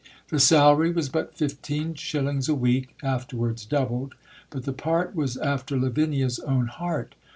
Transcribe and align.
The 0.29 0.39
salary 0.39 0.91
was 0.91 1.09
but 1.09 1.35
fifteen 1.37 1.93
shillings 1.93 2.49
a 2.49 2.55
week 2.55 2.95
(afterwards 3.03 3.65
doubled); 3.65 4.15
but 4.49 4.63
the 4.63 4.73
part 4.73 5.13
was 5.15 5.37
after 5.37 5.77
Lavinia's 5.79 6.39
own 6.39 6.65
heart. 6.69 7.13